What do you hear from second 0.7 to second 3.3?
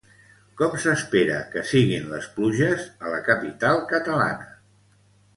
s'espera que siguin les pluges a la